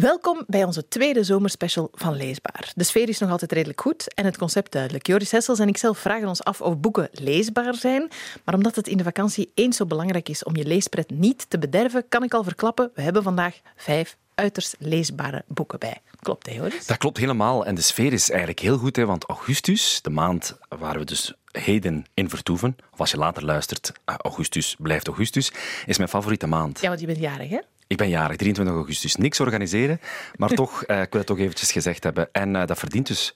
[0.00, 2.72] Welkom bij onze tweede zomerspecial van Leesbaar.
[2.74, 5.06] De sfeer is nog altijd redelijk goed en het concept duidelijk.
[5.06, 8.08] Joris Hessels en ikzelf vragen ons af of boeken leesbaar zijn.
[8.44, 11.58] Maar omdat het in de vakantie eens zo belangrijk is om je leespret niet te
[11.58, 16.00] bederven, kan ik al verklappen, we hebben vandaag vijf uiterst leesbare boeken bij.
[16.20, 16.86] Klopt, hè, Joris?
[16.86, 17.66] Dat klopt helemaal.
[17.66, 21.34] En de sfeer is eigenlijk heel goed, hè, want augustus, de maand waar we dus
[21.50, 25.52] heden in vertoeven, of als je later luistert, ah, augustus blijft augustus,
[25.86, 26.80] is mijn favoriete maand.
[26.80, 27.58] Ja, want je bent jarig, hè?
[27.90, 29.16] Ik ben jarig, 23 augustus.
[29.16, 30.00] Niks organiseren,
[30.36, 32.28] maar toch, eh, ik wil het toch eventjes gezegd hebben.
[32.32, 33.34] En eh, dat verdient dus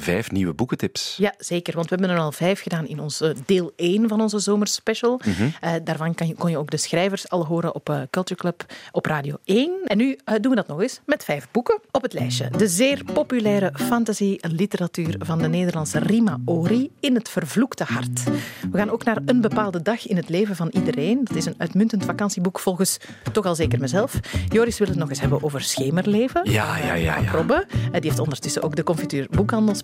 [0.00, 1.16] vijf nieuwe boekentips.
[1.18, 1.74] Ja, zeker.
[1.74, 5.20] Want we hebben er al vijf gedaan in onze deel 1 van onze zomerspecial.
[5.24, 5.48] Mhm.
[5.60, 8.64] Eh, daarvan kan je, kon je ook de schrijvers al horen op eh, Culture Club
[8.90, 9.80] op Radio 1.
[9.84, 12.50] En nu eh, doen we dat nog eens met vijf boeken op het lijstje.
[12.56, 18.24] De zeer populaire fantasy-literatuur van de Nederlandse Rima Ori in het vervloekte hart.
[18.70, 21.20] We gaan ook naar een bepaalde dag in het leven van iedereen.
[21.24, 22.98] Dat is een uitmuntend vakantieboek volgens
[23.32, 24.20] toch al zeker mezelf.
[24.48, 26.50] Joris wil het nog eens hebben over schemerleven.
[26.50, 27.16] Ja, ja, ja.
[27.18, 27.30] ja.
[27.30, 27.66] Robbe.
[27.68, 29.26] Eh, Die heeft ondertussen ook de Confituur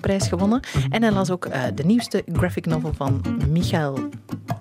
[0.00, 0.60] Boekhandelsprijs gewonnen.
[0.91, 4.08] En hij las ook eh, de nieuwste graphic novel van Michael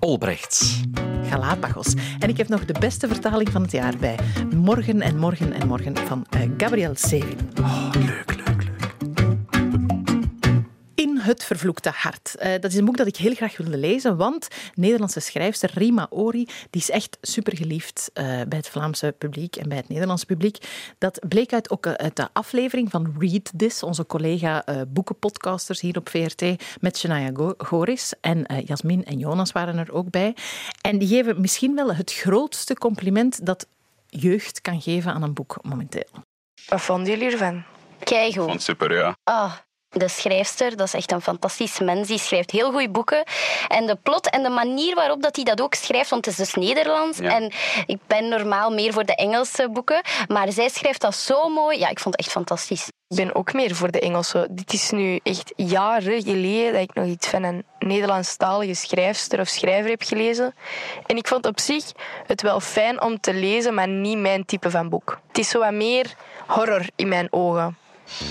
[0.00, 0.82] Olbrechts.
[1.22, 1.94] Galapagos.
[2.18, 4.18] En ik heb nog de beste vertaling van het jaar bij.
[4.54, 7.38] Morgen en morgen en morgen van eh, Gabriel Sevin.
[7.60, 7.87] Oh,
[11.28, 12.34] het vervloekte hart.
[12.34, 16.06] Eh, dat is een boek dat ik heel graag wilde lezen, want Nederlandse schrijfster Rima
[16.10, 20.56] Ori die is echt supergeliefd uh, bij het Vlaamse publiek en bij het Nederlandse publiek.
[20.98, 25.96] Dat bleek uit, ook uit de aflevering van Read This, onze collega uh, boekenpodcasters hier
[25.96, 26.42] op VRT,
[26.80, 28.12] met Shania Go Goris.
[28.20, 30.36] En uh, Jasmin en Jonas waren er ook bij.
[30.80, 33.66] En die geven misschien wel het grootste compliment dat
[34.06, 36.08] jeugd kan geven aan een boek momenteel.
[36.68, 37.64] Wat vonden jullie ervan?
[38.04, 38.44] Keigoed.
[38.44, 39.16] Vond super, ja.
[39.24, 39.52] Ah,
[39.90, 42.08] de schrijfster, dat is echt een fantastisch mens.
[42.08, 43.24] Die schrijft heel goede boeken.
[43.68, 46.52] En de plot en de manier waarop dat hij dat ook schrijft, want het is
[46.52, 47.18] dus Nederlands.
[47.18, 47.34] Ja.
[47.34, 47.52] En
[47.86, 50.02] ik ben normaal meer voor de Engelse boeken.
[50.28, 51.78] Maar zij schrijft dat zo mooi.
[51.78, 52.86] Ja, ik vond het echt fantastisch.
[53.08, 54.46] Ik ben ook meer voor de Engelse.
[54.50, 59.48] Dit is nu echt jaren geleden dat ik nog iets van een Nederlandstalige schrijfster of
[59.48, 60.54] schrijver heb gelezen.
[61.06, 61.84] En ik vond op zich
[62.26, 65.18] het wel fijn om te lezen, maar niet mijn type van boek.
[65.28, 66.14] Het is zo wat meer
[66.46, 67.76] horror in mijn ogen.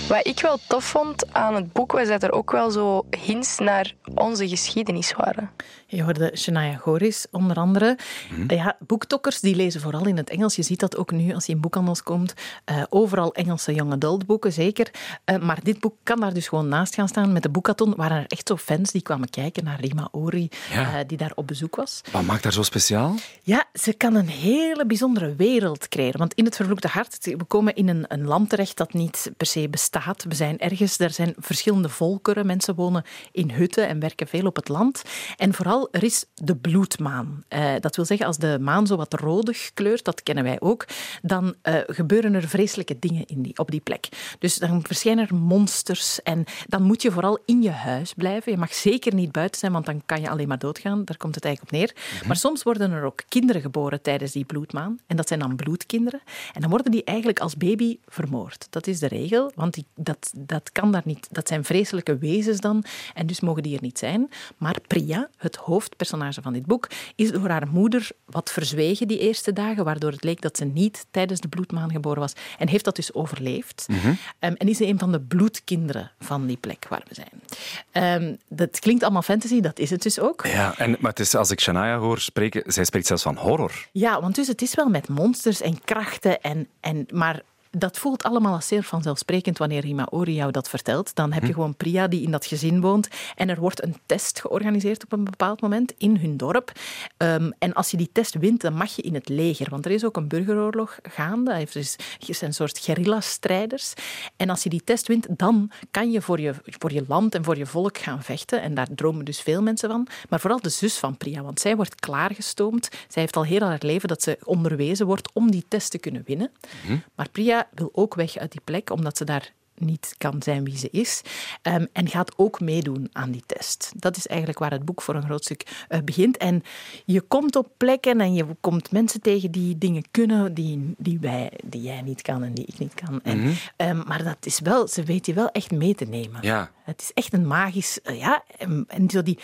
[0.08, 3.58] Wat ik wel tof vond aan het boek was dat er ook wel zo hints
[3.58, 5.50] naar onze geschiedenis waren.
[5.86, 7.98] Je hoorde Shania Goris onder andere.
[8.30, 8.54] Mhm.
[8.54, 10.56] Ja, boektokkers die lezen vooral in het Engels.
[10.56, 12.34] Je ziet dat ook nu als je in boekhandels komt.
[12.70, 14.90] Uh, overal Engelse young adult boeken, zeker.
[15.24, 17.32] Uh, maar dit boek kan daar dus gewoon naast gaan staan.
[17.32, 20.80] Met de boekathon waren er echt zo fans die kwamen kijken naar Rima Ori, Ja.
[20.82, 22.00] uh, die daar op bezoek was.
[22.12, 23.14] Wat maakt haar zo speciaal?
[23.42, 26.18] Ja, ze kan een hele bijzondere wereld creëren.
[26.18, 29.46] Want in het vervloekte hart, we komen in een, een land terecht dat niet per
[29.46, 30.24] se bestaat.
[30.28, 32.46] We zijn ergens, er zijn verschillende volkeren.
[32.46, 35.02] Mensen wonen in hutten en werken veel op het land.
[35.36, 37.44] En vooral, er is de bloedmaan.
[37.48, 40.84] Uh, dat wil zeggen, als de maan zo wat rodig kleurt, dat kennen wij ook,
[41.22, 44.08] dan uh, gebeuren er vreselijke dingen in die, op die plek.
[44.38, 48.52] Dus dan verschijnen er monsters en dan moet je vooral in je huis blijven.
[48.52, 51.04] Je mag zeker niet buiten zijn, want dan kan je alleen maar doodgaan.
[51.04, 51.92] Daar komt het eigenlijk op neer.
[51.94, 52.26] Mm -hmm.
[52.26, 54.98] Maar soms worden er ook kinderen geboren tijdens die bloedmaan.
[55.06, 56.20] En dat zijn dan bloedkinderen.
[56.54, 58.66] En dan worden die eigenlijk als baby vermoord.
[58.70, 61.28] Dat is de regel, want die, dat, dat kan daar niet.
[61.30, 62.84] Dat zijn vreselijke wezens dan.
[63.14, 64.30] En dus mogen die er niet zijn.
[64.56, 69.52] Maar Priya, het hoofdpersonage van dit boek, is door haar moeder wat verzwegen die eerste
[69.52, 72.32] dagen, waardoor het leek dat ze niet tijdens de bloedmaan geboren was.
[72.58, 73.86] En heeft dat dus overleefd.
[73.88, 74.18] Mm -hmm.
[74.40, 78.22] um, en is ze een van de bloedkinderen van die plek waar we zijn.
[78.22, 80.46] Um, dat klinkt allemaal fantasy, dat is het dus ook.
[80.46, 83.88] Ja, en, maar het is, als ik Shania hoor spreken, zij spreekt zelfs van horror.
[83.92, 88.22] Ja, want dus het is wel met monsters en krachten, en, en, maar dat voelt
[88.22, 91.14] allemaal als zeer vanzelfsprekend wanneer Rima Ori jou dat vertelt.
[91.14, 94.40] Dan heb je gewoon Priya die in dat gezin woont en er wordt een test
[94.40, 96.72] georganiseerd op een bepaald moment in hun dorp.
[97.16, 99.90] Um, en als je die test wint, dan mag je in het leger, want er
[99.90, 101.52] is ook een burgeroorlog gaande.
[101.52, 103.92] Er dus, zijn een soort guerrilla-strijders.
[104.36, 107.44] En als je die test wint, dan kan je voor, je voor je land en
[107.44, 108.62] voor je volk gaan vechten.
[108.62, 110.06] En daar dromen dus veel mensen van.
[110.28, 112.88] Maar vooral de zus van Priya, want zij wordt klaargestoomd.
[113.08, 116.22] Zij heeft al heel haar leven dat ze onderwezen wordt om die test te kunnen
[116.26, 116.50] winnen.
[116.86, 116.96] Hm.
[117.14, 120.76] Maar Priya wil ook weg uit die plek, omdat ze daar niet kan zijn wie
[120.78, 121.22] ze is.
[121.62, 123.92] Um, en gaat ook meedoen aan die test.
[123.96, 126.36] Dat is eigenlijk waar het boek voor een groot stuk uh, begint.
[126.36, 126.62] En
[127.04, 131.50] je komt op plekken en je komt mensen tegen die dingen kunnen die, die, wij,
[131.64, 133.20] die jij niet kan en die ik niet kan.
[133.22, 133.46] En, Mhm.
[133.46, 133.88] mm -hmm.
[133.88, 136.38] um, maar dat is wel, ze weet je wel echt mee te nemen.
[136.42, 136.70] Ja.
[136.84, 138.00] Het is echt een magisch...
[138.02, 139.38] eh, ja, en, en zo die,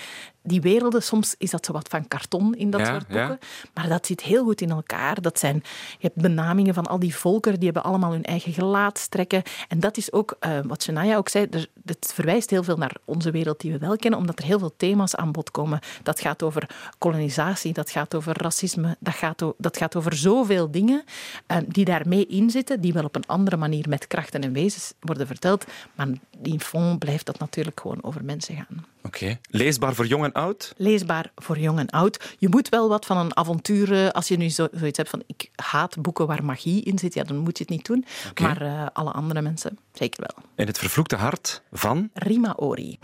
[0.46, 3.26] die werelden, soms is dat zo wat van karton in dat Ja, soort boeken.
[3.28, 3.38] ja.
[3.74, 5.20] Maar dat zit heel goed in elkaar.
[5.22, 5.54] Dat zijn,
[5.98, 9.42] je hebt benamingen van al die volkeren, die hebben allemaal hun eigen gelaatstrekken.
[9.68, 12.96] En dat is ook, eh, wat Shania ook zei, er, het verwijst heel veel naar
[13.04, 15.80] onze wereld die we wel kennen, omdat er heel veel thema's aan bod komen.
[16.02, 16.68] Dat gaat over
[16.98, 21.04] kolonisatie, dat gaat over racisme, dat gaat, dat gaat over zoveel dingen
[21.46, 25.26] eh, die daarmee inzitten, die wel op een andere manier met krachten en wezens worden
[25.26, 25.64] verteld.
[25.94, 26.08] Maar
[26.42, 28.86] in fond blijft dat natuurlijk gewoon over mensen gaan.
[29.02, 29.38] Oké.
[29.50, 30.74] Leesbaar voor jong en oud?
[30.76, 32.34] Leesbaar voor jong en oud.
[32.38, 33.92] Je moet wel wat van een avontuur.
[33.92, 37.14] eh, Als je nu zo, zoiets hebt van ik haat boeken waar magie in zit,
[37.14, 38.04] ja, dan moet je het niet doen.
[38.42, 40.44] Maar eh, alle andere mensen zeker wel.
[40.56, 42.10] In het vervloekte hart van...
[42.14, 42.98] Rima Ori.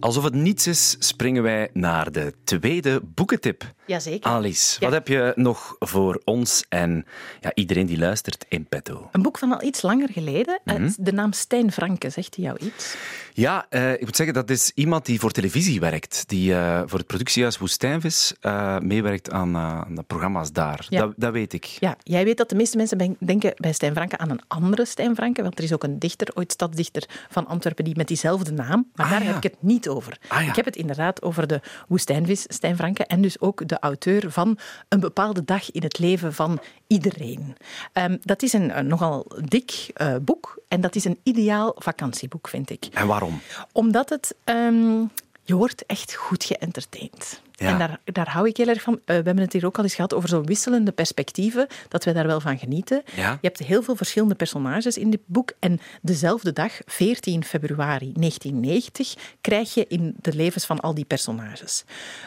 [0.00, 3.74] Alsof het niets is, springen wij naar de tweede boekentip.
[3.86, 4.30] Jazeker.
[4.30, 4.86] Alice, Ja.
[4.86, 7.06] wat heb je nog voor ons en
[7.40, 9.08] ja, iedereen die luistert in petto?
[9.12, 10.60] Een boek van al iets langer geleden.
[10.64, 12.96] Eh, De naam Stijn Franke, zegt hij jou iets?
[13.32, 16.28] Ja, eh, ik moet zeggen, dat is iemand die voor televisie werkt.
[16.28, 18.34] Die eh, voor het productiehuis Woestijnvis
[18.78, 20.86] meewerkt aan, aan de programma's daar.
[20.88, 21.00] Ja.
[21.00, 21.64] Dat, dat weet ik.
[21.64, 25.14] Ja, jij weet dat de meeste mensen denken bij Stijn Franke aan een andere Stijn
[25.14, 28.90] Franke, want er is ook een dichter, ooit stadsdichter van Antwerpen, die met diezelfde naam,
[28.94, 30.18] maar Ah, daar heb ik het niet over.
[30.28, 30.46] Ah.
[30.46, 34.58] Ik heb het inderdaad over de woestijnvis Stijn Franke en dus ook de auteur van
[34.88, 37.56] Een bepaalde dag in het leven van iedereen.
[37.92, 42.48] Ehm, dat is een, een nogal dik eh, boek en dat is een ideaal vakantieboek,
[42.48, 42.88] vind ik.
[42.92, 43.40] En waarom?
[43.72, 44.34] Omdat het...
[44.44, 45.04] ehm,
[45.42, 47.40] je wordt echt goed geëntertained.
[47.56, 47.68] Ja.
[47.68, 48.94] En daar, daar hou ik heel erg van.
[48.94, 52.12] Eh, we hebben het hier ook al eens gehad over zo'n wisselende perspectieven, dat wij
[52.12, 53.02] daar wel van genieten.
[53.14, 53.30] Ja.
[53.30, 55.52] Je hebt heel veel verschillende personages in dit boek.
[55.58, 61.84] En dezelfde dag, 14 februari 1990, krijg je in de levens van al die personages.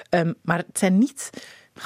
[0.10, 1.30] Ehm, maar het zijn niet...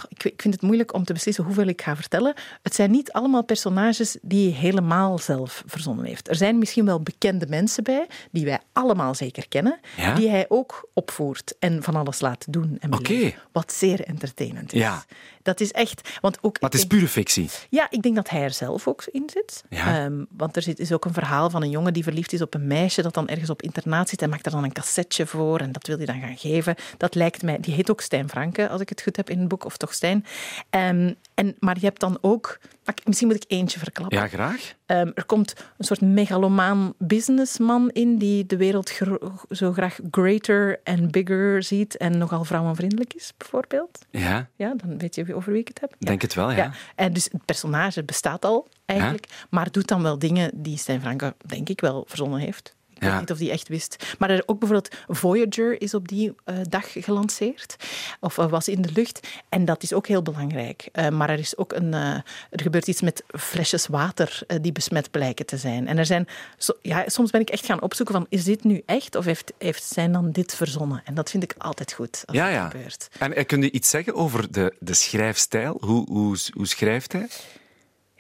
[0.10, 2.34] Ik ik vind het moeilijk om te beslissen hoeveel ik ga vertellen.
[2.62, 6.30] Het zijn niet allemaal personages die hij helemaal zelf verzonnen heeft.
[6.30, 10.16] Er zijn misschien wel bekende mensen bij, die wij allemaal zeker kennen, Ja?
[10.16, 13.40] die hij ook opvoert en van alles laat doen en beleven.
[13.52, 14.80] Wat zeer entertainend is.
[14.80, 15.04] Ja.
[15.42, 16.10] Dat is echt...
[16.22, 17.50] Want ook, Maar het is pure fictie.
[17.70, 19.64] ja, ik denk dat hij er zelf ook in zit.
[19.70, 20.04] Ja.
[20.04, 22.54] Ehm, want er zit, is ook een verhaal van een jongen die verliefd is op
[22.54, 24.20] een meisje dat dan ergens op internaat zit.
[24.20, 26.76] Hij maakt er dan een cassetje voor en dat wil hij dan gaan geven.
[26.98, 27.60] Dat lijkt mij...
[27.60, 29.94] Die heet ook Stijn Franke, als ik het goed heb in het boek, of toch
[29.94, 30.26] Stijn.
[30.70, 32.60] Ehm, en, maar je hebt dan ook...
[32.86, 34.18] ik- Misschien moet ik eentje verklappen.
[34.18, 34.74] Ja, graag.
[34.86, 40.80] Ehm, er komt een soort megalomaan businessman in die de wereld gro- zo graag greater
[40.84, 44.00] en bigger ziet en nogal vrouwenvriendelijk is, bijvoorbeeld.
[44.12, 45.96] Ja, Ja, dan weet je over wie ik het heb.
[46.00, 46.08] Ja.
[46.08, 46.58] denk het wel, ja.
[46.58, 51.02] Ja, en dus het personage bestaat al eigenlijk, maar doet dan wel dingen die Stijn
[51.02, 52.76] Franke, denk ik, wel verzonnen heeft.
[53.04, 54.16] Ik weet niet of die echt wist.
[54.20, 57.76] Maar er ook bijvoorbeeld Voyager is op die eh, dag gelanceerd,
[58.20, 59.28] of eh, was in de lucht.
[59.50, 60.90] En dat is ook heel belangrijk.
[60.92, 62.24] Eh, maar er is ook een, er
[62.62, 65.88] gebeurt iets met flesjes water die besmet blijken te zijn.
[65.88, 66.28] En er zijn,
[66.58, 69.54] zo, ja, soms ben ik echt gaan opzoeken van, is dit nu echt of heeft,
[69.58, 71.02] heeft zijn dan dit verzonnen?
[71.06, 72.70] En dat vind ik altijd goed als Ja, dat ja.
[72.70, 73.08] gebeurt.
[73.20, 75.78] En kun je iets zeggen over de, de schrijfstijl?
[75.80, 77.28] Hoe, hoe, hoe schrijft hij?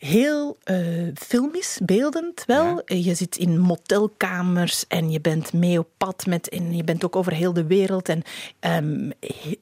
[0.06, 0.78] Heel eh,
[1.16, 2.82] filmisch, beeldend wel.
[2.86, 7.06] Eh, Je zit in motelkamers en je bent mee op pad met, en je bent
[7.06, 8.10] ook over heel de wereld.
[8.10, 8.22] En
[8.60, 9.60] ehm, he-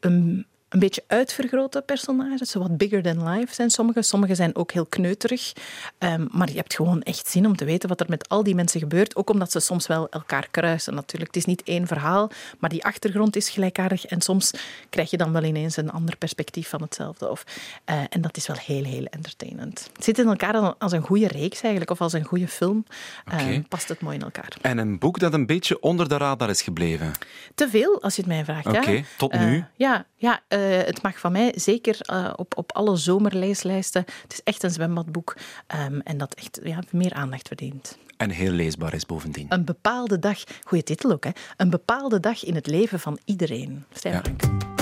[0.72, 4.02] een beetje uitvergrote personages, wat bigger than life zijn sommige.
[4.02, 5.54] Sommige zijn ook heel kneuterig.
[5.98, 8.56] Ehm, maar je hebt gewoon echt zin om te weten wat er met al die
[8.56, 9.16] mensen gebeurt.
[9.16, 11.34] Ook omdat ze soms wel elkaar kruisen natuurlijk.
[11.34, 14.06] Het is niet één verhaal, maar die achtergrond is gelijkaardig.
[14.06, 14.52] En soms
[14.90, 17.30] krijg je dan wel ineens een ander perspectief van hetzelfde.
[17.30, 17.44] Of,
[17.86, 19.90] eh, en dat is wel heel, heel entertainend.
[19.94, 22.86] Het zit in elkaar als een- goede reeks eigenlijk, of als een goede film.
[23.26, 23.64] Eh, Oké.
[23.70, 24.58] past het mooi in elkaar.
[24.62, 27.12] En een boek dat een beetje onder de radar is gebleven.
[27.56, 28.66] Te veel, als je het mij vraagt.
[28.68, 29.02] Oké, ja.
[29.18, 29.64] tot Eh, nu?
[29.76, 34.06] ja, ja eh, het mag van mij zeker eh, op, op alle zomerleeslijsten.
[34.22, 35.38] Het is echt een zwembadboek
[35.68, 37.98] ehm, en dat echt ja, meer aandacht verdient.
[38.18, 39.46] En heel leesbaar is bovendien.
[39.50, 41.32] Een bepaalde dag, goede titel ook, hè?
[41.58, 43.86] Een bepaalde dag in het leven van iedereen.
[43.92, 44.81] Stijn Ja.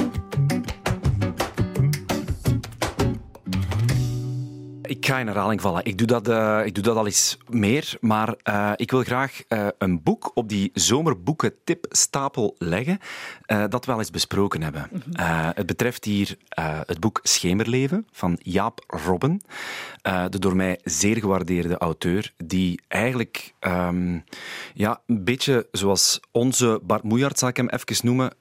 [4.89, 5.86] Ik ga in herhaling vallen.
[5.86, 9.41] Ik doe dat, eh, ik doe dat al eens meer, maar eh, ik wil graag
[9.48, 13.00] eh, een boek op die zomerboeken tipstapel leggen
[13.69, 14.89] dat we wel eens besproken hebben.
[15.12, 16.38] Eh, het betreft hier
[16.86, 19.41] het boek Schemerleven van Jaap Robben,
[20.29, 24.19] de door mij zeer gewaardeerde auteur, die eigenlijk ehm,
[24.74, 28.34] ja, een beetje zoals onze Bart Moejaert, zal ik hem even noemen,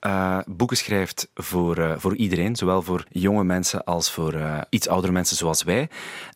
[0.46, 5.62] boeken schrijft voor, voor iedereen, zowel voor jonge mensen als voor iets oudere mensen zoals
[5.62, 5.88] wij.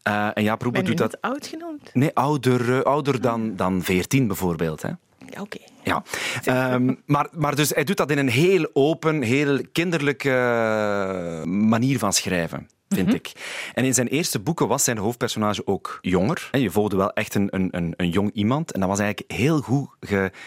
[0.03, 1.21] Eh, en Jaap doet dat...
[1.21, 1.91] oud genoemd?
[1.93, 4.83] Nee, ouder, eh, ouder dan, dan 14 bijvoorbeeld.
[4.83, 4.89] Hè.
[5.29, 5.59] Ja, Oké.
[5.85, 6.03] Ja.
[6.45, 11.99] Ehm, maar, maar dus hij doet dat in een heel open, heel kinderlijke eh, manier
[11.99, 12.69] van schrijven.
[12.89, 13.33] vind ik.
[13.75, 16.49] En in zijn eerste boeken was zijn hoofdpersonage ook jonger.
[16.53, 18.73] Je volgde wel echt een, een, een, een jong iemand.
[18.73, 19.89] En dat was eigenlijk heel goed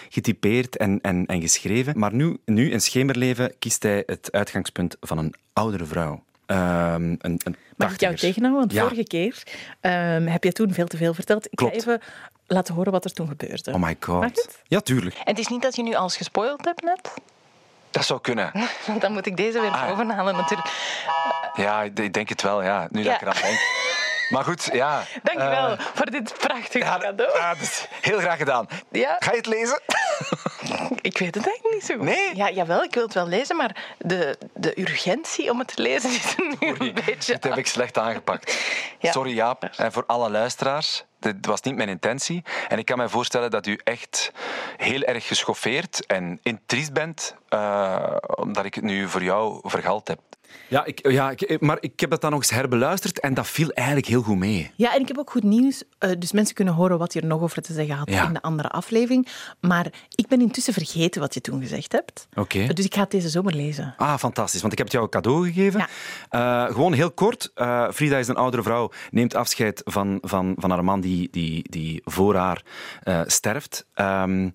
[0.09, 1.99] getypeerd en, en, en geschreven.
[1.99, 6.23] Maar nu, nu, in Schemerleven, kiest hij het uitgangspunt van een oudere vrouw.
[6.47, 8.59] Um, een, een Mag ik jou tegenhouden?
[8.67, 9.43] Want vorige keer
[9.81, 11.45] um, heb je toen veel te veel verteld.
[11.45, 11.73] Ik Klopt.
[11.73, 12.01] ga even
[12.47, 13.71] laten horen wat er toen gebeurde.
[13.73, 14.19] Oh my god.
[14.21, 14.61] Mag het?
[14.67, 15.15] Ja, tuurlijk.
[15.15, 17.13] En het is niet dat je nu alles gespoild hebt net?
[17.91, 18.51] Dat zou kunnen.
[18.87, 19.87] Want dan moet ik deze weer Ah.
[19.87, 20.69] bovenhalen natuurlijk.
[21.55, 22.87] Ja, ik ik denk het wel, ja.
[22.91, 23.05] Nu Ja.
[23.05, 23.59] dat ik eraan denk.
[24.29, 25.03] Maar goed, ja.
[25.23, 27.37] Dankjewel Eh, voor dit prachtige ja, cadeau.
[27.37, 28.67] ja, is heel graag gedaan.
[28.91, 29.15] Ja.
[29.19, 29.81] Ga je het lezen?
[31.01, 32.03] Ik weet het eigenlijk niet zo goed.
[32.03, 32.35] Nee?
[32.35, 36.09] Ja, jawel, ik wil het wel lezen, maar de, de urgentie om het te lezen
[36.09, 38.51] is nu een beetje Dat heb ik slecht aangepakt.
[39.01, 41.03] Sorry Jaap, en voor alle luisteraars.
[41.33, 42.43] Dit was niet mijn intentie.
[42.67, 44.31] En ik kan me voorstellen dat u echt
[44.77, 50.19] heel erg geschoffeerd en intriest bent, eh, omdat ik het nu voor jou vergald heb.
[50.67, 53.69] Ja, ik, ja ik, maar ik heb dat dan nog eens herbeluisterd en dat viel
[53.71, 54.71] eigenlijk heel goed mee.
[54.75, 55.83] Ja, en ik heb ook goed nieuws.
[55.97, 58.27] Eh, dus mensen kunnen horen wat je er nog over te zeggen had Ja.
[58.27, 59.27] in de andere aflevering.
[59.59, 62.27] Maar ik ben intussen vergeten wat je toen gezegd hebt.
[62.35, 62.59] Oké.
[62.59, 63.93] Eh, Dus ik ga het deze zomer lezen.
[63.97, 64.61] Ah, fantastisch.
[64.61, 65.85] Want ik heb het jou een cadeau gegeven.
[66.29, 67.51] Eh, gewoon heel kort.
[67.55, 71.69] Eh, Frida is een oudere vrouw, neemt afscheid van, van, van haar man die, die,
[71.69, 72.63] die voor haar
[73.03, 73.85] eh, sterft.
[73.93, 74.49] Ehm,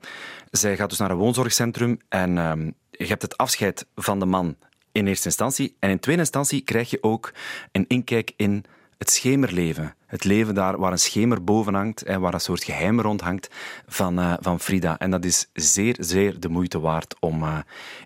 [0.51, 4.57] zij gaat dus naar een woonzorgcentrum en ehm, je hebt het afscheid van de man
[4.93, 5.77] in eerste instantie.
[5.79, 7.33] En in tweede instantie krijg je ook
[7.73, 8.65] een inkijk in
[8.99, 9.95] het schemerleven.
[10.07, 13.49] Het leven daar waar een schemer boven hangt en waar een soort geheim rond hangt
[13.87, 14.99] van, eh, van Frida.
[14.99, 17.59] En dat is zeer, zeer de moeite waard om eh,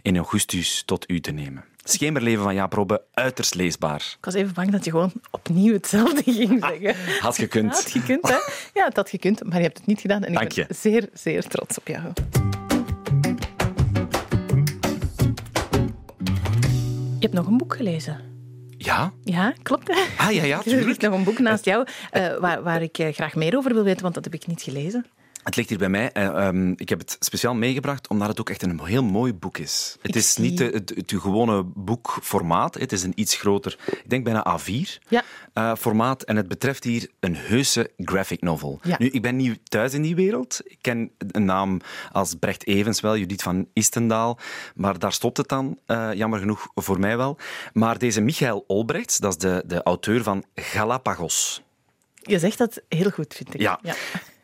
[0.03, 1.65] in augustus tot u te nemen.
[1.87, 4.15] Schemerleven van Jaap Robbe, uiterst leesbaar.
[4.19, 7.21] Ik was even bang dat je gewoon opnieuw hetzelfde ging zeggen.
[7.21, 7.73] Had gekund.
[7.73, 8.37] Had gekund, hè?
[8.75, 10.23] Ja, het had gekund, maar je hebt het niet gedaan.
[10.25, 10.65] En ik Dank je.
[10.67, 12.03] ben zeer, zeer trots op jou.
[17.19, 18.21] Je hebt nog een boek gelezen.
[18.79, 19.13] Ja?
[19.23, 19.89] Ja, klopt.
[19.89, 20.25] Hè?
[20.25, 20.87] Ah, ja, ja, Er tuurlijk.
[20.87, 23.85] ligt nog een boek naast jou eh, waar, waar ik eh, graag meer over wil
[23.85, 25.07] weten, want dat heb ik niet gelezen.
[25.45, 26.13] Het ligt hier bij mij.
[26.13, 29.59] Eh, ehm, ik heb het speciaal meegebracht omdat het ook echt een heel mooi boek
[29.59, 29.97] is.
[30.03, 32.75] Het Ik is niet de, het, het gewone boekformaat.
[32.75, 35.23] Het is een iets groter, ik denk bijna A4 Ja.
[35.53, 36.23] eh, formaat.
[36.23, 38.79] En het betreft hier een heuse graphic novel.
[38.83, 38.97] Ja.
[38.99, 40.61] Nu, ik ben niet thuis in die wereld.
[40.65, 41.81] Ik ken een naam
[42.13, 44.39] als Brecht Evens wel, Judith van Istendaal.
[44.75, 47.39] Maar daar stopt het dan, eh, jammer genoeg voor mij wel.
[47.73, 51.63] Maar deze Michael Olbrechts, dat is de, de auteur van Galapagos.
[52.23, 53.61] Je zegt dat heel goed, vind ik.
[53.61, 53.81] Ja,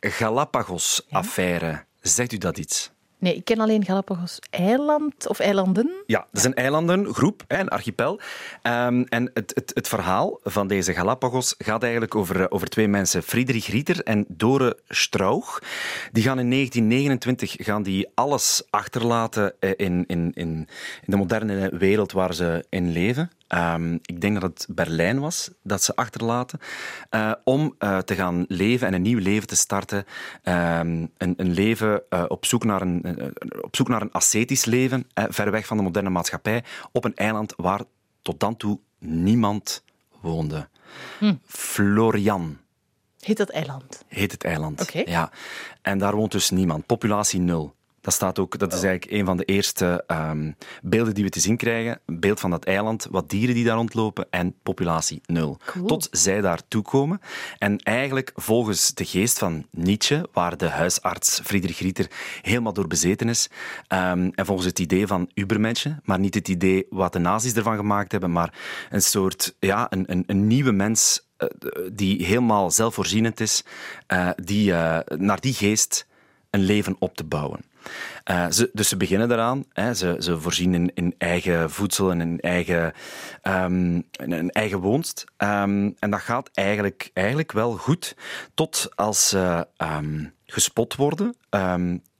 [0.09, 1.85] Galapagos-affaire.
[2.01, 2.91] Zegt u dat iets?
[3.21, 5.91] Nee, ik ken alleen Galapagos eiland of eilanden.
[6.05, 8.19] Ja, dat is een eilandengroep, een archipel.
[8.61, 12.87] Ehm, en het, het, het verhaal van deze Galapagos gaat eigenlijk over, eh, over twee
[12.87, 15.59] mensen, Friedrich Rieter en Dore Strauch.
[16.11, 20.67] Die gaan in 1929 gaan die alles achterlaten eh, in, in, in, in
[21.05, 23.31] de moderne wereld waar ze in leven.
[23.51, 26.59] Ehm, ik denk dat het Berlijn was dat ze achterlaten.
[27.09, 30.05] eh, om eh, te gaan leven en een nieuw leven te starten.
[30.43, 35.07] Ehm, een, een leven eh, op, zoek naar een, op zoek naar een ascetisch leven,
[35.13, 37.81] ver weg van de moderne maatschappij, op een eiland waar
[38.21, 39.83] tot dan toe niemand
[40.21, 40.69] woonde.
[41.45, 42.57] Florian
[43.19, 44.03] Heet dat eiland?
[44.07, 44.91] heet het eiland.
[45.05, 45.31] Ja.
[45.81, 46.85] En daar woont dus niemand.
[46.85, 47.75] Populatie nul.
[48.01, 51.39] Dat, staat ook, dat is eigenlijk een van de eerste ehm, beelden die we te
[51.39, 51.99] zien krijgen.
[52.05, 55.57] Een beeld van dat eiland, wat dieren die daar rondlopen en populatie nul.
[55.65, 55.85] Cool.
[55.85, 57.21] Tot zij daartoe komen.
[57.57, 62.07] En eigenlijk volgens de geest van Nietzsche, waar de huisarts Friedrich Rieter
[62.41, 63.49] helemaal door bezeten is,
[63.87, 67.75] ehm, en volgens het idee van Ubermenschen, maar niet het idee wat de nazi's ervan
[67.75, 68.53] gemaakt hebben, maar
[68.89, 71.47] een soort, ja, een, een, een nieuwe mens eh,
[71.93, 73.63] die helemaal zelfvoorzienend is,
[74.07, 76.07] eh, die, eh, naar die geest
[76.51, 77.59] een leven op te bouwen.
[78.23, 79.65] Eh, ze, dus ze beginnen eraan.
[79.73, 82.93] Hè, ze, ze voorzien in, in eigen voedsel en in eigen,
[83.41, 85.25] ehm, in een eigen woonst.
[85.37, 88.15] Ehm, en dat gaat eigenlijk, eigenlijk wel goed,
[88.53, 91.35] tot als ze ehm, gespot worden.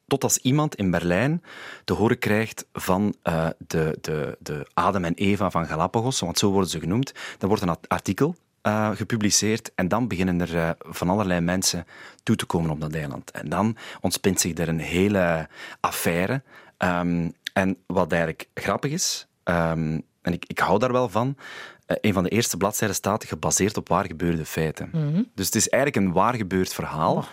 [0.08, 1.44] tot als iemand in Berlijn
[1.84, 6.52] te horen krijgt van eh, de, de, de Adam en Eva van Galapagos, want zo
[6.52, 7.14] worden ze genoemd.
[7.38, 11.86] Dan wordt een artikel eh, gepubliceerd en dan beginnen er eh, van allerlei mensen
[12.24, 13.32] toe te komen op dat eiland.
[13.32, 15.48] En dan ontspint zich er een hele
[15.80, 16.42] affaire.
[16.78, 21.38] Ehm, en wat eigenlijk grappig is, ehm, en ik, ik hou daar wel van,
[21.86, 24.90] eh, een van de eerste bladzijden staat gebaseerd op waar gebeurde feiten.
[25.36, 27.26] Dus het is eigenlijk een waar gebeurd verhaal.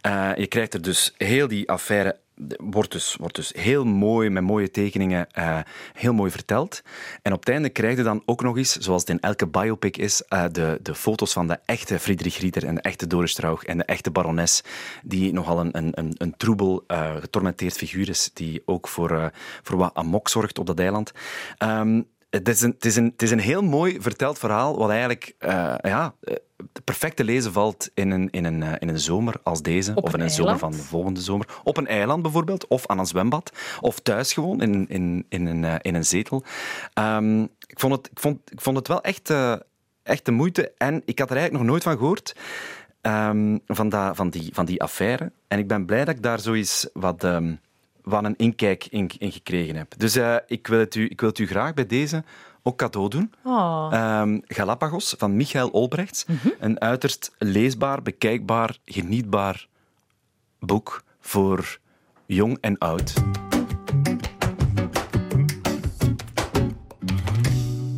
[0.00, 2.16] Eh, je krijgt er dus heel die affaire
[2.56, 5.58] wordt dus, wordt dus heel mooi, met mooie tekeningen, eh,
[5.92, 6.82] heel mooi verteld.
[7.22, 9.96] En op het einde krijg je dan ook nog eens, zoals het in elke biopic
[9.96, 13.64] is, eh, de, de foto's van de echte Friedrich Rieter en de echte Doris Strauch
[13.64, 14.62] en de echte barones,
[15.02, 19.32] die nogal een, een, een, een troebel, eh, getormenteerd figuur is, die ook voor,
[19.62, 21.12] voor wat amok zorgt op dat eiland.
[21.58, 24.90] Ehm, het is, een, het, is een, het is een heel mooi verteld verhaal, wat
[24.90, 26.14] eigenlijk uh, ja,
[26.72, 30.14] de perfecte lezen valt in een, in een, in een zomer als deze, Op of
[30.14, 31.60] in een een zomer van de volgende zomer.
[31.64, 35.64] Op een eiland bijvoorbeeld, of aan een zwembad, of thuis gewoon, in, in, in, een,
[35.64, 36.44] eh, in een zetel.
[36.92, 39.54] Ehm, ik, vond het, ik, vond, ik vond het wel echt, eh,
[40.02, 42.36] echt de moeite, en ik had er eigenlijk nog nooit van gehoord.
[43.00, 45.32] ehm, van, dat, van, die, van die affaire.
[45.48, 47.54] En ik ben blij dat ik daar zoiets wat, ehm,
[48.02, 49.94] wat een inkijk in, in gekregen heb.
[49.96, 52.24] Dus eh, ik, wil het u, ik wil het u graag bij deze
[52.62, 53.32] ook cadeau doen.
[53.44, 53.88] Oh.
[53.92, 56.26] Ehm, Galapagos van Michael Olbrechts.
[56.58, 59.68] Een uiterst leesbaar, bekijkbaar, genietbaar
[60.58, 61.78] boek voor
[62.26, 63.12] jong en oud.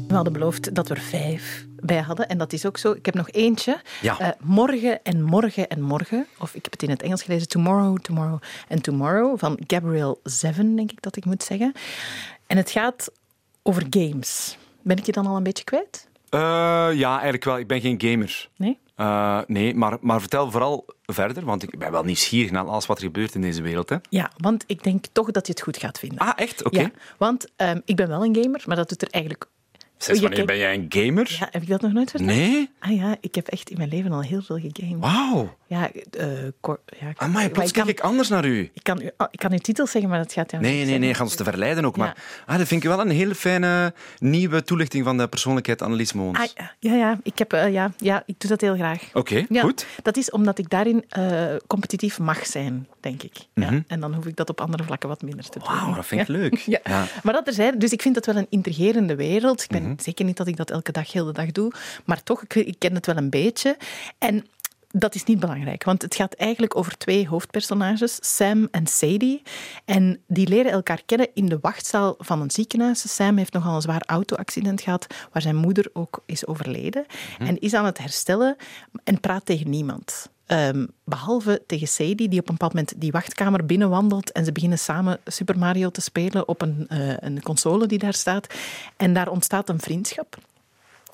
[0.09, 2.29] We hadden beloofd dat we er vijf bij hadden.
[2.29, 2.93] En dat is ook zo.
[2.93, 3.81] Ik heb nog eentje.
[4.01, 4.19] Ja.
[4.19, 6.27] Eh, morgen en morgen en morgen.
[6.39, 7.49] Of ik heb het in het Engels gelezen.
[7.49, 9.39] Tomorrow, tomorrow and tomorrow.
[9.39, 11.73] Van Gabrielle Zevin, denk ik dat ik moet zeggen.
[12.47, 13.13] En het gaat
[13.63, 14.57] over games.
[14.83, 16.09] Ben ik je dan al een beetje kwijt?
[16.29, 16.41] Eh,
[16.93, 17.59] ja, eigenlijk wel.
[17.59, 18.49] Ik ben geen gamer.
[18.57, 18.79] Nee?
[18.95, 22.99] Eh, nee, maar, maar vertel vooral verder, want ik ben wel nieuwsgierig naar alles wat
[22.99, 23.89] er gebeurt in deze wereld.
[23.89, 23.97] Hè?
[24.09, 26.19] Ja, want ik denk toch dat je het goed gaat vinden.
[26.19, 26.65] Ah, echt?
[26.65, 26.81] Oké.
[26.81, 29.47] Ja, want ehm, ik ben wel een gamer, maar dat doet er eigenlijk...
[30.03, 31.37] Sinds Oh, wanneer ben jij een gamer?
[31.41, 32.31] Ja, heb ik dat nog nooit verteld?
[32.31, 32.71] Nee?
[32.79, 35.01] Ah ja, ik heb echt in mijn leven al heel veel gegamed.
[35.01, 35.57] Wauw.
[35.67, 36.29] Ja, eh
[36.61, 38.71] kor- ja, Amai, maar plots kijk ik anders naar u.
[38.75, 40.99] ik, kan, u- oh, ik kan uw titels zeggen, maar dat gaat jou Nee, nee,
[40.99, 41.97] nee, gaan ze te verleiden ook.
[41.97, 42.03] Ja.
[42.03, 42.17] Maar
[42.47, 46.39] ah, dat vind ik wel een hele fijne nieuwe toelichting van de persoonlijkheid Annelies Moons.
[46.39, 49.09] Ah, ja, ja, ja, ik heb, eh, ja, ja, ik doe dat heel graag.
[49.13, 49.87] Oké, Ja, goed.
[50.03, 53.37] Dat is omdat ik daarin eh, competitief mag zijn, denk ik.
[53.55, 53.71] Ja.
[53.71, 53.81] Mhm.
[53.87, 55.69] En dan hoef ik dat op andere vlakken wat minder te doen.
[55.69, 56.55] Wauw, dat vind ik leuk.
[56.57, 56.81] Ja.
[56.85, 57.05] Ja.
[57.23, 59.63] Maar dat er zijn, dus ik vind dat wel een intrigerende wereld.
[59.63, 60.01] Ik ben Mhm.
[60.03, 61.73] zeker niet dat ik dat elke dag, heel de dag doe,
[62.05, 63.77] maar toch, ik, ik ken het wel een beetje.
[64.19, 64.47] En
[64.95, 69.43] dat is niet belangrijk, want het gaat eigenlijk over twee hoofdpersonages, Sam en Sadie.
[69.85, 73.15] En die leren elkaar kennen in de wachtzaal van een ziekenhuis.
[73.15, 77.07] Sam heeft nogal een zwaar auto-accident gehad, waar zijn moeder ook is overleden.
[77.39, 78.57] En is aan het herstellen
[79.05, 80.31] en praat tegen niemand.
[80.53, 84.79] Ehm, behalve tegen Sadie, die op een bepaald moment die wachtkamer binnenwandelt en ze beginnen
[84.79, 88.47] samen Super Mario te spelen op een, eh, een console die daar staat.
[88.97, 90.37] En daar ontstaat een vriendschap.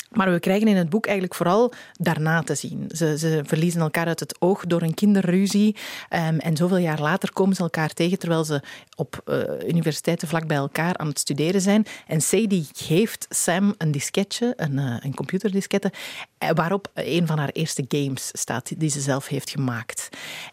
[0.09, 2.91] Maar we krijgen in het boek eigenlijk vooral daarna te zien.
[2.95, 5.77] Ze, ze verliezen elkaar uit het oog door een kinderruzie.
[6.09, 8.63] Ehm, en zoveel jaar later komen ze elkaar tegen terwijl ze
[8.97, 11.87] op eh, universiteiten vlak bij elkaar aan het studeren zijn.
[12.07, 15.93] En Sadie geeft Sam een disketje, een, eh, een computerdiskette,
[16.39, 20.09] eh, waarop een van haar eerste games staat die ze zelf heeft gemaakt.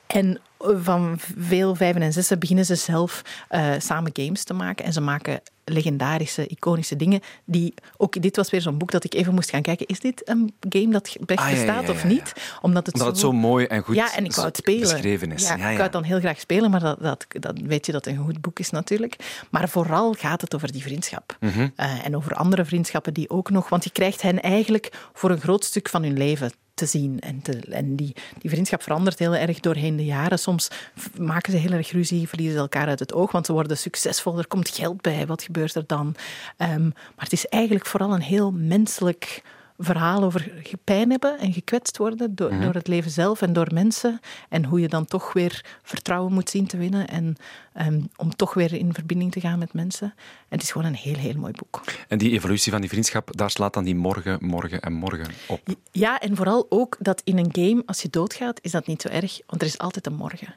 [0.08, 4.86] En van veel vijven en zessen beginnen ze zelf eh, samen games te maken.
[4.86, 7.22] En ze maken legendarische, iconische dingen.
[7.46, 9.86] Die, ook dit was weer zo'n boek dat ik even moest gaan kijken.
[9.86, 12.34] Is dit een game dat echt Ah, ja, ja, bestaat ja, of niet?
[12.62, 14.80] Omdat het, Omdat het zo mooi en goed ja, en ik wou het spelen.
[14.80, 15.48] beschreven is.
[15.48, 18.06] Ja, Ik wou het dan heel graag spelen, maar dat, dat, dat weet je dat
[18.06, 19.15] het een goed boek is natuurlijk.
[19.50, 21.38] Maar vooral gaat het over die vriendschap.
[21.39, 21.68] Mhm.
[21.76, 23.70] Eh, en over andere vriendschappen die ook nog...
[23.70, 27.20] Want je krijgt hen eigenlijk voor een groot stuk van hun leven te zien.
[27.20, 30.40] En, en die, die vriendschap verandert heel erg doorheen de jaren.
[30.40, 30.70] Soms
[31.18, 34.38] maken ze heel erg ruzie, verliezen ze elkaar uit het oog, want ze worden succesvol.
[34.38, 35.28] Er komt geld bij.
[35.28, 36.16] Wat gebeurt er dan?
[36.58, 39.44] Ehm, maar het is eigenlijk vooral een heel menselijk
[39.78, 40.52] verhaal over
[40.84, 44.20] pijn hebben en gekwetst worden door, door het leven zelf en door mensen.
[44.50, 47.36] En hoe je dan toch weer vertrouwen moet zien te winnen en
[47.74, 50.14] ehm, om toch weer in verbinding te gaan met mensen.
[50.18, 51.84] En het is gewoon een heel, heel mooi boek.
[52.08, 55.62] En die evolutie van die vriendschap, daar slaat dan die morgen, morgen en morgen op.
[55.92, 59.08] Ja, en vooral ook dat in een game, als je doodgaat, is dat niet zo
[59.08, 60.56] erg, want er is altijd een morgen.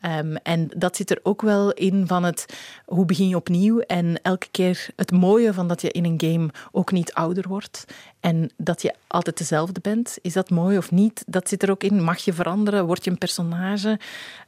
[0.00, 2.46] Ehm, en dat zit er ook wel in van het,
[2.86, 3.78] hoe begin je opnieuw?
[3.78, 7.84] En elke keer het mooie van dat je in een game ook niet ouder wordt
[8.22, 10.18] en dat je altijd dezelfde bent.
[10.22, 11.24] Is dat mooi of niet?
[11.26, 12.02] Dat zit er ook in.
[12.02, 12.86] Mag je veranderen?
[12.86, 13.98] Word je een personage?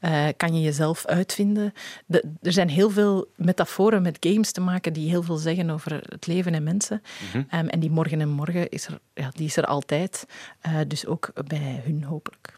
[0.00, 1.72] Eh, kan je jezelf uitvinden?
[2.06, 6.00] De- er zijn heel veel metaforen met games te maken die heel veel zeggen over
[6.08, 7.02] het leven en mensen.
[7.48, 10.26] Ehm, en die morgen en morgen is er, ja, die is er altijd.
[10.60, 12.54] Eh, dus ook bij hun hopelijk.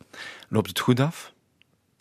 [0.49, 1.33] Loopt het goed af?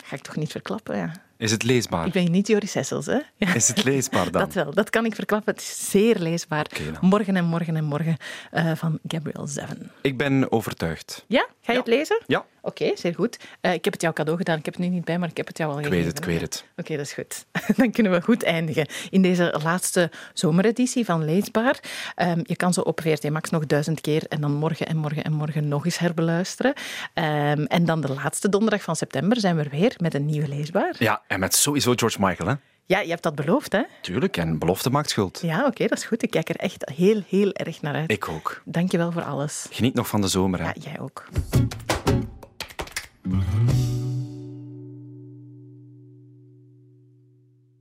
[0.04, 1.12] Ga ik toch niet verklappen, ja.
[1.38, 2.06] Is het leesbaar?
[2.06, 3.20] Ik ben niet Joris Sessels, hè?
[3.38, 3.54] Ja.
[3.56, 4.42] Is het leesbaar dan?
[4.42, 5.54] Dat wel, dat kan ik verklappen.
[5.54, 6.66] Het is zeer leesbaar.
[7.02, 8.18] Morgen en morgen en morgen
[8.52, 9.92] eh, van Gabrielle Zevin.
[10.02, 11.26] Ik ben overtuigd.
[11.28, 12.22] Ja, ga je het lezen?
[12.28, 13.40] Ja, Oké, zeer goed.
[13.62, 14.58] Eh, ik heb het jou cadeau gedaan.
[14.58, 16.04] Ik heb het nu niet bij, maar ik heb het jou al ik gegeven.
[16.06, 16.66] weet het, ik weet het.
[16.78, 17.46] Oké, dat is goed.
[17.78, 21.80] Dan kunnen we goed eindigen in deze laatste zomereditie van Leesbaar.
[22.16, 25.24] Ehm, je kan ze op VRT Max nog duizend keer en dan morgen en morgen
[25.24, 26.74] en morgen nog eens herbeluisteren.
[27.14, 30.48] Ehm, en dan de laatste donderdag van september zijn we er weer met een nieuwe
[30.48, 30.96] Leesbaar.
[31.00, 32.56] Ja, en met sowieso George Michael, hè?
[32.88, 33.82] Ja, je hebt dat beloofd, hè?
[34.02, 35.40] Tuurlijk, en belofte maakt schuld.
[35.42, 36.24] Ja, oké, dat is goed.
[36.24, 38.12] Ik kijk er echt heel, heel erg naar uit.
[38.12, 38.62] Ik ook.
[38.66, 39.68] Dank je wel voor alles.
[39.72, 40.66] Geniet nog van de zomer, hè?
[40.66, 41.26] Ja, jij ook.
[43.28, 43.95] 嗯。